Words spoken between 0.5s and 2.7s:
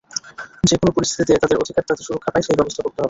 যেকোনো পরিস্থিতিতে তাঁদের অধিকার যাতে সুরক্ষা পায়, সেই